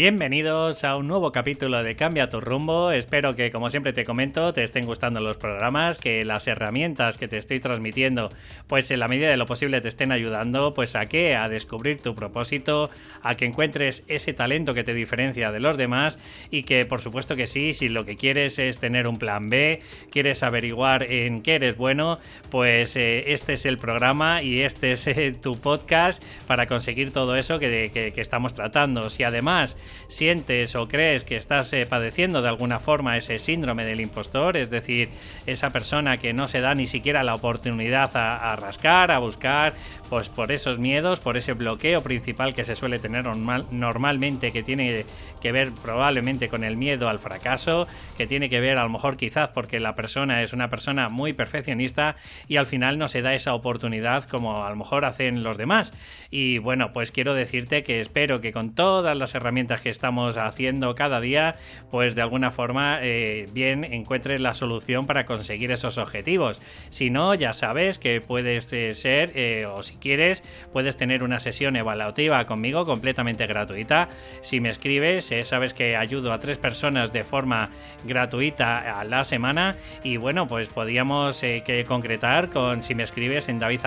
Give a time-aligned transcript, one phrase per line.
[0.00, 2.90] Bienvenidos a un nuevo capítulo de Cambia tu rumbo.
[2.90, 7.28] Espero que, como siempre te comento, te estén gustando los programas, que las herramientas que
[7.28, 8.30] te estoy transmitiendo,
[8.66, 12.00] pues en la medida de lo posible te estén ayudando, pues a qué, a descubrir
[12.00, 12.88] tu propósito,
[13.22, 16.18] a que encuentres ese talento que te diferencia de los demás
[16.50, 19.82] y que, por supuesto que sí, si lo que quieres es tener un plan B,
[20.10, 22.18] quieres averiguar en qué eres bueno,
[22.50, 27.36] pues eh, este es el programa y este es eh, tu podcast para conseguir todo
[27.36, 29.10] eso que, que, que estamos tratando.
[29.10, 29.76] Si además
[30.08, 34.70] sientes o crees que estás eh, padeciendo de alguna forma ese síndrome del impostor, es
[34.70, 35.10] decir,
[35.46, 39.74] esa persona que no se da ni siquiera la oportunidad a, rascar, a buscar,
[40.08, 45.04] pues por esos miedos, por ese bloqueo principal que se suele tener normalmente, que tiene
[45.40, 49.16] que ver probablemente con el miedo al fracaso, que tiene que ver a lo mejor
[49.16, 52.16] quizás porque la persona es una persona muy perfeccionista
[52.48, 55.92] y al final no se da esa oportunidad como a lo mejor hacen los demás.
[56.30, 60.94] Y bueno, pues quiero decirte que espero que con todas las herramientas que estamos haciendo
[60.94, 61.56] cada día,
[61.90, 66.60] pues de alguna forma eh, bien encuentres la solución para conseguir esos objetivos.
[66.90, 70.42] Si no, ya sabes que puedes eh, ser, eh, o si quieres,
[70.72, 74.08] puedes tener una sesión evaluativa conmigo completamente gratuita.
[74.40, 77.70] Si me escribes, sabes que ayudo a tres personas de forma
[78.04, 83.58] gratuita a la semana y bueno, pues podríamos que concretar con si me escribes en
[83.58, 83.80] david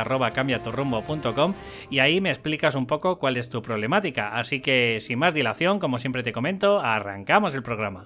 [1.89, 4.36] y ahí me explicas un poco cuál es tu problemática.
[4.36, 8.04] Así que sin más dilación, como siempre te comento, arrancamos el programa.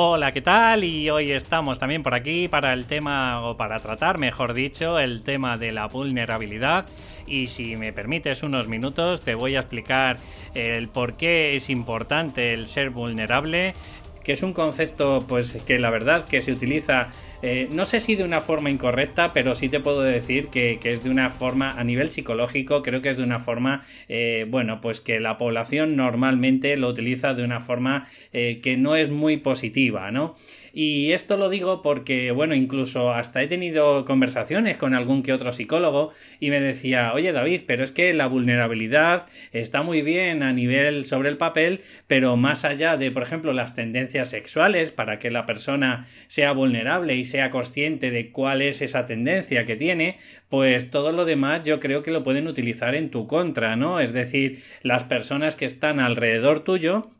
[0.00, 0.84] Hola, ¿qué tal?
[0.84, 5.24] Y hoy estamos también por aquí para el tema, o para tratar, mejor dicho, el
[5.24, 6.86] tema de la vulnerabilidad.
[7.26, 10.18] Y si me permites unos minutos, te voy a explicar
[10.54, 13.74] el por qué es importante el ser vulnerable,
[14.22, 17.08] que es un concepto pues que la verdad que se utiliza
[17.40, 21.04] eh, no sé si de una forma incorrecta, pero sí te puedo decir que, es
[21.04, 25.00] de una forma a nivel psicológico, creo que es de una forma, eh, bueno, pues
[25.00, 30.10] que la población normalmente lo utiliza de una forma eh, que no es muy positiva,
[30.10, 30.34] ¿no?
[30.72, 35.50] Y esto lo digo porque, bueno, incluso hasta he tenido conversaciones con algún que otro
[35.50, 40.52] psicólogo y me decía, oye David, pero es que la vulnerabilidad está muy bien a
[40.52, 45.30] nivel sobre el papel, pero más allá de, por ejemplo, las tendencias sexuales para que
[45.30, 50.18] la persona sea vulnerable y sea consciente de cuál es esa tendencia que tiene,
[50.48, 54.00] pues todo lo demás yo creo que lo pueden utilizar en tu contra, ¿no?
[54.00, 57.10] Es decir, las personas que están alrededor tuyo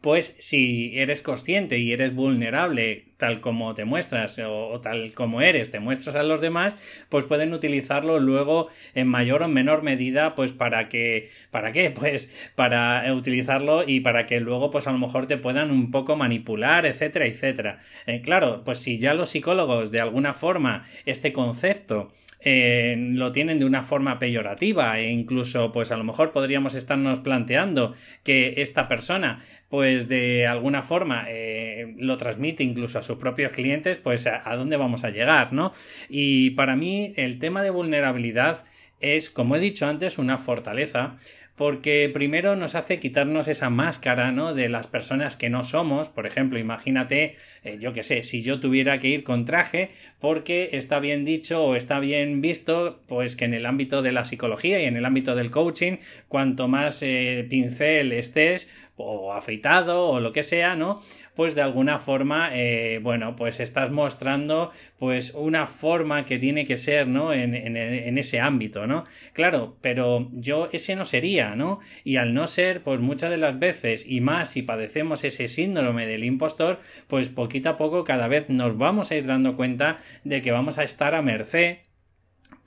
[0.00, 5.70] pues si eres consciente y eres vulnerable tal como te muestras o, tal como eres,
[5.70, 6.76] te muestras a los demás,
[7.08, 11.90] pues pueden utilizarlo luego en mayor o menor medida, pues para que, ¿para qué?
[11.98, 16.16] Pues para utilizarlo y para que luego pues a lo mejor te puedan un poco
[16.16, 17.78] manipular, etcétera, etcétera.
[18.06, 23.58] Eh, claro, pues si ya los psicólogos de alguna forma este concepto eh, lo tienen
[23.58, 28.86] de una forma peyorativa e incluso pues a lo mejor podríamos estarnos planteando que esta
[28.86, 34.48] persona pues de alguna forma eh, lo transmite incluso a sus propios clientes pues a,
[34.48, 35.72] a dónde vamos a llegar no
[36.08, 38.64] y para mí el tema de vulnerabilidad
[39.00, 41.18] es como he dicho antes una fortaleza
[41.58, 44.54] porque primero nos hace quitarnos esa máscara, ¿no?
[44.54, 46.08] De las personas que no somos.
[46.08, 50.70] Por ejemplo, imagínate, eh, yo qué sé, si yo tuviera que ir con traje, porque
[50.72, 54.80] está bien dicho o está bien visto, pues que en el ámbito de la psicología
[54.80, 55.96] y en el ámbito del coaching,
[56.28, 58.68] cuanto más eh, pincel estés,
[58.98, 61.00] o afeitado o lo que sea, ¿no?
[61.34, 66.76] Pues de alguna forma, eh, bueno, pues estás mostrando pues una forma que tiene que
[66.76, 67.32] ser, ¿no?
[67.32, 69.04] En, en, ese ámbito, ¿no?
[69.32, 71.80] Claro, pero yo ese no sería, ¿no?
[72.04, 76.06] Y al no ser, pues muchas de las veces, y más si padecemos ese síndrome
[76.06, 80.40] del impostor, pues poquito a poco cada vez nos vamos a ir dando cuenta de
[80.42, 81.78] que vamos a estar a merced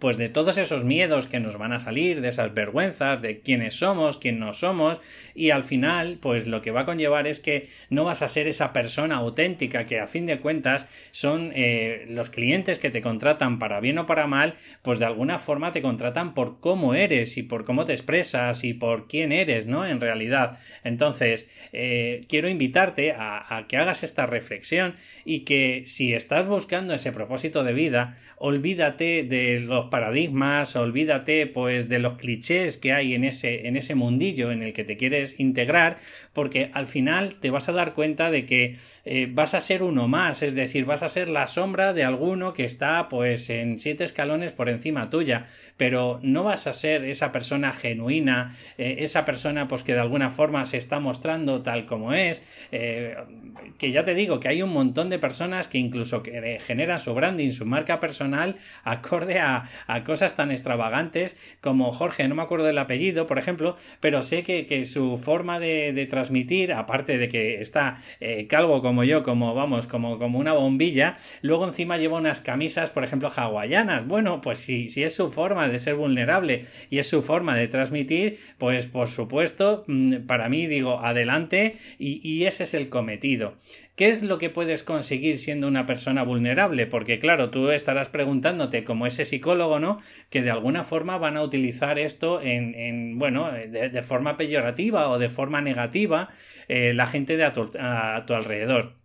[0.01, 3.75] pues de todos esos miedos que nos van a salir, de esas vergüenzas, de quiénes
[3.75, 4.99] somos, quién no somos,
[5.35, 8.47] y al final, pues lo que va a conllevar es que no vas a ser
[8.47, 13.59] esa persona auténtica que a fin de cuentas son eh, los clientes que te contratan
[13.59, 17.43] para bien o para mal, pues de alguna forma te contratan por cómo eres y
[17.43, 19.85] por cómo te expresas y por quién eres, ¿no?
[19.85, 20.57] En realidad.
[20.83, 24.95] Entonces, eh, quiero invitarte a, a que hagas esta reflexión
[25.25, 31.87] y que si estás buscando ese propósito de vida, olvídate de los paradigmas, olvídate pues
[31.87, 35.39] de los clichés que hay en ese, en ese mundillo en el que te quieres
[35.39, 35.99] integrar,
[36.33, 40.07] porque al final te vas a dar cuenta de que eh, vas a ser uno
[40.07, 44.03] más, es decir, vas a ser la sombra de alguno que está pues en siete
[44.03, 45.45] escalones por encima tuya,
[45.77, 50.31] pero no vas a ser esa persona genuina, eh, esa persona pues que de alguna
[50.31, 52.41] forma se está mostrando tal como es,
[52.71, 53.15] eh,
[53.77, 57.13] que ya te digo que hay un montón de personas que incluso que generan su
[57.13, 59.69] branding, su marca personal, acorde a,
[60.05, 64.85] cosas tan extravagantes como Jorge, no me acuerdo del apellido, por ejemplo, pero sé que,
[64.85, 70.17] su forma de, transmitir, aparte de que está eh, calvo como yo, como vamos, como,
[70.17, 74.07] como una bombilla, luego encima lleva unas camisas, por ejemplo, hawaianas.
[74.07, 77.67] Bueno, pues si, si es su forma de ser vulnerable y es su forma de
[77.67, 83.55] transmitir, pues por supuesto, mm, para mí digo, adelante y, y ese es el cometido.
[83.95, 86.87] ¿Qué es lo que puedes conseguir siendo una persona vulnerable?
[86.87, 89.99] Porque claro, tú estarás preguntándote como ese psicólogo, ¿no?
[90.29, 95.29] Que de alguna forma van a utilizar esto en, bueno, de, forma peyorativa o de
[95.29, 96.29] forma negativa
[96.67, 97.53] eh, la gente de a
[98.25, 99.00] tu alrededor.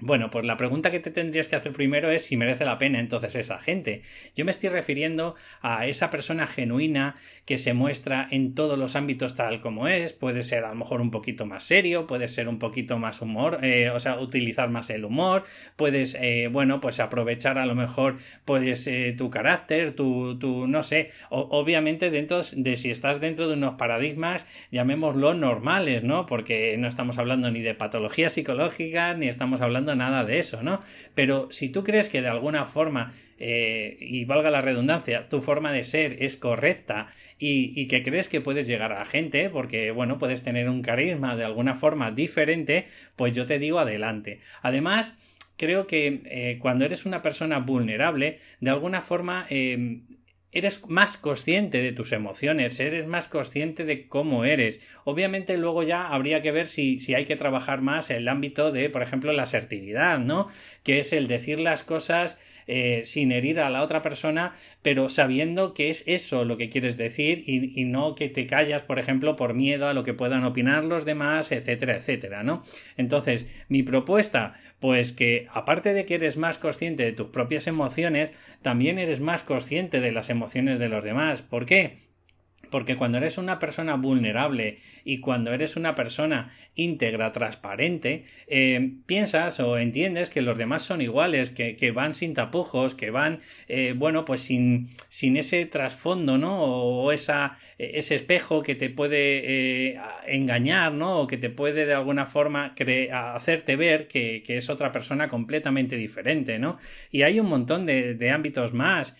[0.00, 3.00] Bueno, pues la pregunta que te tendrías que hacer primero es si merece la pena
[3.00, 4.02] entonces esa gente.
[4.36, 9.34] Yo me estoy refiriendo a esa persona genuina que se muestra en todos los ámbitos
[9.34, 10.12] tal como es.
[10.12, 13.58] Puede ser a lo mejor un poquito más serio, puede ser un poquito más humor,
[13.64, 15.42] eh, o sea, utilizar más el humor,
[15.74, 20.84] puedes, eh, bueno, pues aprovechar a lo mejor, puedes eh, tu carácter, tu, tu no
[20.84, 26.26] sé, obviamente dentro de si estás dentro de unos paradigmas, llamémoslo normales, ¿no?
[26.26, 30.82] Porque no estamos hablando ni de patologías psicológicas, ni estamos hablando nada de eso, ¿no?
[31.14, 35.72] Pero si tú crees que de alguna forma, eh, y valga la redundancia, tu forma
[35.72, 37.08] de ser es correcta
[37.38, 41.36] y, que crees que puedes llegar a la gente, porque, bueno, puedes tener un carisma
[41.36, 42.86] de alguna forma diferente,
[43.16, 44.40] pues yo te digo adelante.
[44.62, 45.16] Además,
[45.56, 50.00] creo que eh, cuando eres una persona vulnerable, de alguna forma eh,
[50.50, 54.80] eres más consciente de tus emociones, eres más consciente de cómo eres.
[55.04, 58.88] Obviamente luego ya habría que ver si, si, hay que trabajar más el ámbito de,
[58.88, 60.48] por ejemplo, la asertividad, ¿no?
[60.82, 65.74] Que es el decir las cosas eh, sin herir a la otra persona, pero sabiendo
[65.74, 69.54] que es eso lo que quieres decir y, no que te callas, por ejemplo, por
[69.54, 72.62] miedo a lo que puedan opinar los demás, etcétera, etcétera, ¿no?
[72.96, 78.30] Entonces, mi propuesta, pues que aparte de que eres más consciente de tus propias emociones,
[78.62, 81.42] también eres más consciente de las emociones de los demás.
[81.42, 82.07] ¿Por qué?
[82.70, 89.58] Porque cuando eres una persona vulnerable y cuando eres una persona íntegra, transparente, eh, piensas
[89.58, 94.24] o entiendes que los demás son iguales, que, van sin tapujos, que van, eh, bueno,
[94.24, 96.62] pues sin, sin ese trasfondo, ¿no?
[96.62, 101.20] O esa, ese espejo que te puede eh, engañar, ¿no?
[101.20, 102.74] O que te puede de alguna forma
[103.12, 106.78] hacerte ver que, es otra persona completamente diferente, ¿no?
[107.10, 109.16] Y hay un montón de ámbitos más.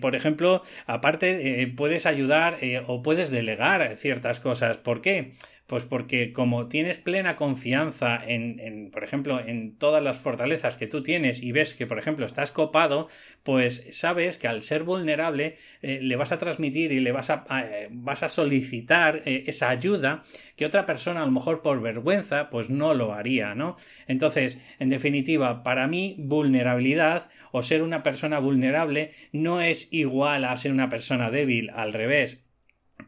[0.00, 2.58] por ejemplo, aparte, puedes ayudar
[2.88, 4.78] o puedes delegar ciertas cosas.
[4.78, 5.34] ¿Por qué?
[5.68, 11.02] Pues porque como tienes plena confianza en, por ejemplo, en todas las fortalezas que tú
[11.02, 13.06] tienes y ves que, por ejemplo, estás copado,
[13.42, 17.44] pues sabes que al ser vulnerable eh, le vas a transmitir y le vas a,
[17.50, 20.24] eh, vas a solicitar eh, esa ayuda
[20.56, 23.76] que otra persona a lo mejor por vergüenza pues no lo haría, ¿no?
[24.06, 30.56] Entonces, en definitiva, para mí vulnerabilidad o ser una persona vulnerable no es igual a
[30.56, 32.47] ser una persona débil, al revés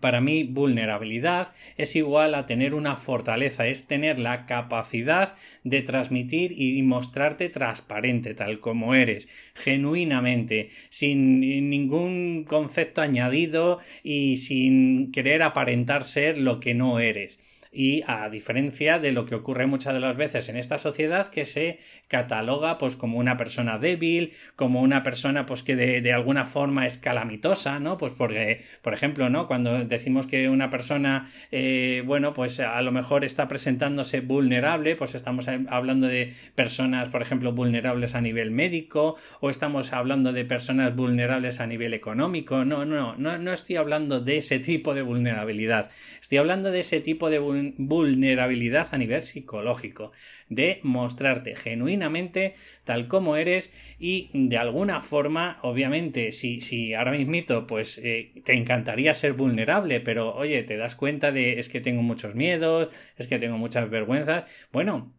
[0.00, 6.52] para mí, vulnerabilidad es igual a tener una fortaleza, es tener la capacidad de transmitir
[6.56, 16.04] y mostrarte transparente, tal como eres, genuinamente, sin ningún concepto añadido y sin querer aparentar
[16.04, 17.38] ser lo que no eres
[17.72, 21.44] y a diferencia de lo que ocurre muchas de las veces en esta sociedad que
[21.44, 26.86] se cataloga pues como una persona débil, como una persona pues que de, alguna forma
[26.86, 27.96] es calamitosa, ¿no?
[27.96, 29.46] Pues porque, por ejemplo, ¿no?
[29.46, 35.14] Cuando decimos que una persona, eh, bueno, pues a lo mejor está presentándose vulnerable, pues
[35.14, 40.96] estamos hablando de personas, por ejemplo, vulnerables a nivel médico o estamos hablando de personas
[40.96, 42.64] vulnerables a nivel económico.
[42.64, 45.90] No, no, no, no estoy hablando de ese tipo de vulnerabilidad.
[46.20, 50.12] Estoy hablando de ese tipo de vulnerabilidad vulnerabilidad a nivel psicológico,
[50.48, 57.66] de mostrarte genuinamente tal como eres y de alguna forma, obviamente, si, si ahora mismito
[57.66, 62.02] pues eh, te encantaría ser vulnerable, pero oye, te das cuenta de es que tengo
[62.02, 65.12] muchos miedos, es que tengo muchas vergüenzas, bueno,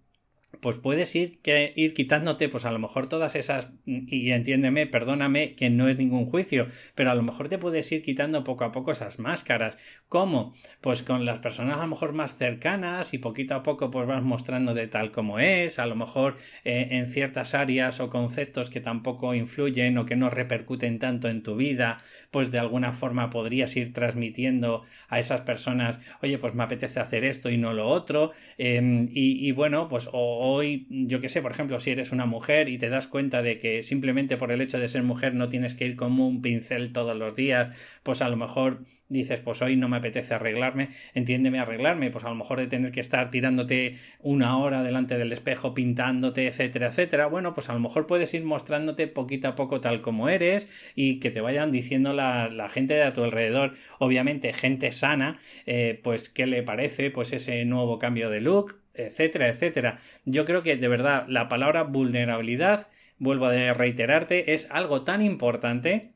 [0.59, 5.55] pues puedes ir, que, ir quitándote, pues a lo mejor todas esas, y entiéndeme, perdóname
[5.55, 8.71] que no es ningún juicio, pero a lo mejor te puedes ir quitando poco a
[8.71, 9.77] poco esas máscaras.
[10.09, 10.53] ¿Cómo?
[10.81, 14.23] Pues con las personas a lo mejor más cercanas y poquito a poco pues vas
[14.23, 18.81] mostrando de tal como es, a lo mejor eh, en ciertas áreas o conceptos que
[18.81, 23.75] tampoco influyen o que no repercuten tanto en tu vida, pues de alguna forma podrías
[23.75, 28.31] ir transmitiendo a esas personas, oye, pues me apetece hacer esto y no lo otro,
[28.57, 32.25] em, y, y, bueno, pues o hoy, yo que sé, por ejemplo, si eres una
[32.25, 35.49] mujer y te das cuenta de que simplemente por el hecho de ser mujer no
[35.49, 39.61] tienes que ir como un pincel todos los días, pues a lo mejor dices, pues
[39.61, 43.29] hoy no me apetece arreglarme, entiéndeme arreglarme, pues a lo mejor de tener que estar
[43.29, 48.33] tirándote una hora delante del espejo, pintándote, etcétera, etcétera, bueno, pues a lo mejor puedes
[48.33, 52.67] ir mostrándote poquito a poco tal como eres y que te vayan diciendo la, la
[52.67, 57.63] gente de a tu alrededor, obviamente gente sana, eh, pues qué le parece pues ese
[57.65, 59.99] nuevo cambio de look, etcétera, etcétera.
[60.25, 66.13] Yo creo que de verdad la palabra vulnerabilidad, vuelvo a reiterarte, es algo tan importante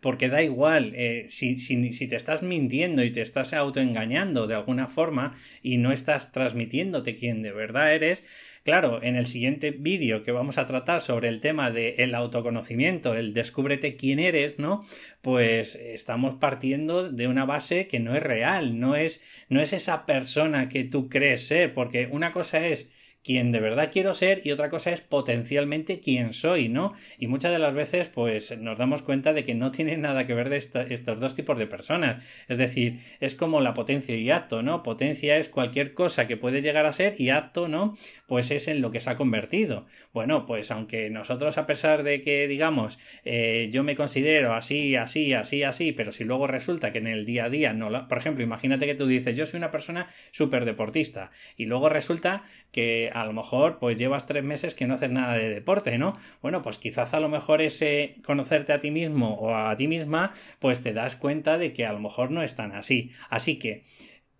[0.00, 4.54] porque da igual eh, si, si, si, te estás mintiendo y te estás autoengañando de
[4.54, 8.24] alguna forma y no estás transmitiéndote quién de verdad eres,
[8.64, 13.34] claro, en el siguiente vídeo que vamos a tratar sobre el tema del autoconocimiento, el
[13.34, 14.84] descúbrete quién eres, ¿no?
[15.22, 20.06] Pues estamos partiendo de una base que no es real, no es, no es esa
[20.06, 22.90] persona que tú crees ser, porque una cosa es
[23.22, 26.94] quien de verdad quiero ser y otra cosa es potencialmente quién soy, ¿no?
[27.18, 30.34] Y muchas de las veces pues nos damos cuenta de que no tiene nada que
[30.34, 32.24] ver de estos dos tipos de personas.
[32.48, 34.82] Es decir, es como la potencia y acto, ¿no?
[34.82, 37.96] Potencia es cualquier cosa que puede llegar a ser y acto, ¿no?
[38.26, 39.86] Pues es en lo que se ha convertido.
[40.12, 45.32] Bueno, pues aunque nosotros a pesar de que digamos eh, yo me considero así, así,
[45.32, 48.08] así, así, pero si luego resulta que en el día a día no lo...
[48.08, 52.44] Por ejemplo, imagínate que tú dices yo soy una persona súper deportista y luego resulta
[52.72, 56.16] que a lo mejor pues llevas tres meses que no haces nada de deporte, ¿no?
[56.42, 60.32] Bueno, pues quizás a lo mejor ese conocerte a ti mismo o a ti misma,
[60.58, 63.10] pues te das cuenta de que a lo mejor no es tan así.
[63.30, 63.84] Así que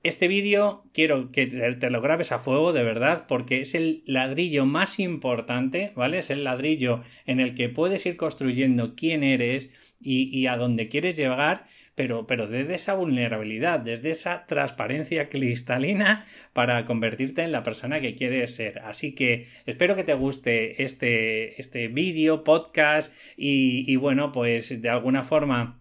[0.04, 4.64] este vídeo quiero que te lo grabes a fuego de verdad porque es el ladrillo
[4.64, 6.18] más importante, ¿vale?
[6.18, 9.70] Es el ladrillo en el que puedes ir construyendo quién eres
[10.00, 11.66] y, y a dónde quieres llegar
[11.98, 18.14] pero, pero desde esa vulnerabilidad, desde esa transparencia cristalina para convertirte en la persona que
[18.14, 18.78] quieres ser.
[18.84, 24.88] Así que espero que te guste este, este vídeo, podcast y, y bueno, pues de
[24.88, 25.77] alguna forma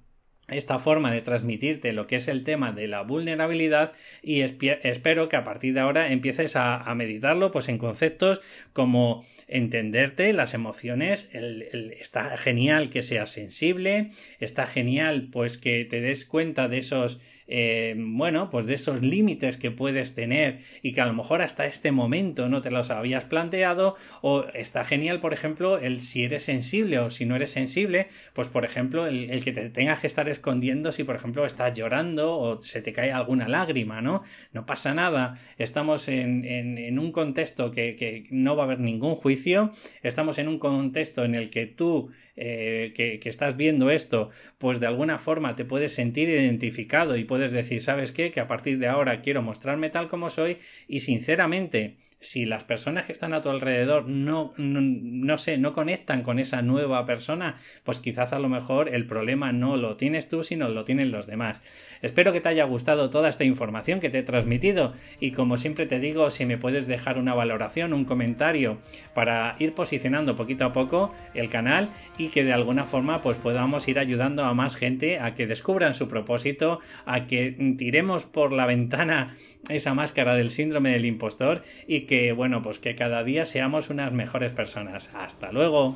[0.48, 5.36] esta forma de transmitirte lo que es el tema de la vulnerabilidad y espero que
[5.36, 8.42] a partir de ahora empieces a, meditarlo pues en conceptos
[8.74, 16.25] como entenderte las emociones está genial que seas sensible está genial pues que te des
[16.25, 21.06] cuenta de esos eh, bueno, pues de esos límites que puedes tener y que a
[21.06, 25.77] lo mejor hasta este momento no te los habías planteado o está genial, por ejemplo,
[25.77, 29.70] el si eres sensible o si no eres sensible, pues por ejemplo, el, que te
[29.70, 34.01] tengas que estar escondiendo si por ejemplo estás llorando o se te cae alguna lágrima,
[34.01, 34.24] ¿no?
[34.51, 39.16] No pasa nada, estamos en, en, un contexto que, que no va a haber ningún
[39.16, 39.72] juicio,
[40.04, 44.79] estamos en un contexto en el que tú eh, que, que, estás viendo esto, pues
[44.79, 48.32] de alguna forma te puedes sentir identificado y puedes decir, ¿sabes qué?
[48.32, 53.06] Que a partir de ahora quiero mostrarme tal como soy y sinceramente si las personas
[53.06, 58.00] que están a tu alrededor no, no, sé, no conectan con esa nueva persona, pues
[58.00, 61.62] quizás a lo mejor el problema no lo tienes tú, sino lo tienen los demás.
[62.02, 65.86] Espero que te haya gustado toda esta información que te he transmitido y como siempre
[65.86, 68.80] te digo, si me puedes dejar una valoración, un comentario
[69.14, 73.88] para ir posicionando poquito a poco el canal y que de alguna forma pues podamos
[73.88, 78.66] ir ayudando a más gente a que descubran su propósito, a que tiremos por la
[78.66, 79.36] ventana
[79.70, 84.12] esa máscara del síndrome del impostor y que, bueno, pues que cada día seamos unas
[84.12, 85.12] mejores personas.
[85.14, 85.96] Hasta luego.